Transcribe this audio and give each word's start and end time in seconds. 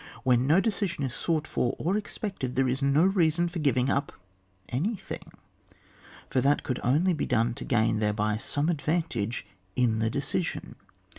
When 0.23 0.47
no 0.47 0.59
decision 0.59 1.03
is 1.03 1.13
to 1.13 1.17
be 1.19 1.23
sought 1.25 1.45
for 1.45 1.75
or 1.77 1.95
expected, 1.95 2.55
there 2.55 2.67
is 2.67 2.81
no 2.81 3.05
reason 3.05 3.47
for 3.47 3.59
giving 3.59 3.91
up 3.91 4.11
anything, 4.67 5.31
for 6.27 6.41
that 6.41 6.63
could 6.63 6.79
only 6.83 7.13
bo 7.13 7.25
done 7.25 7.53
to 7.53 7.65
gain 7.65 7.99
thereby 7.99 8.37
some 8.37 8.69
advantage 8.69 9.45
in 9.75 9.99
the 9.99 10.09
decision. 10.09 10.73